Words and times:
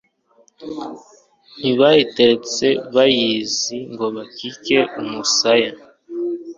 Ntibayiteretse 1.59 2.67
bayizi 2.95 3.75
Ngo 3.91 4.05
bakike 4.15 4.79
umusaya, 5.01 5.71